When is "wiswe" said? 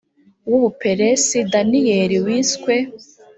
2.25-2.75